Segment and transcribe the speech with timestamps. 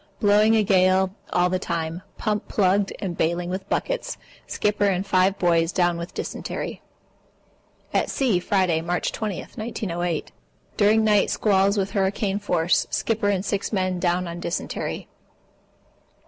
[0.19, 2.01] Blowing a gale all the time.
[2.17, 4.17] Pump plugged up and bailing with buckets.
[4.47, 6.81] Skipper and five boys down on dysentery.
[7.93, 10.31] At sea, Friday, March 20, 1908.
[10.75, 12.87] During night squalls with hurricane force.
[12.89, 15.07] Skipper and six men down on dysentery.